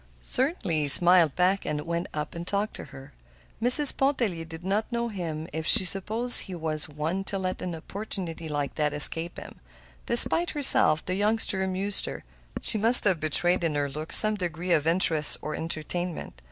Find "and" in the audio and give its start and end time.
1.63-1.79, 2.33-2.47